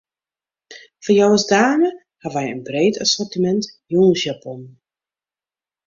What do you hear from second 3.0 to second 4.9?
assortimint jûnsjaponnen.